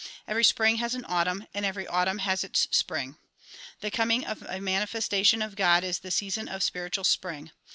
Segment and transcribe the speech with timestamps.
[0.27, 3.17] Every spring has an autumn and every autumn has its spring.
[3.81, 7.51] The coming of a manifestation of God is the season of spiritual spring.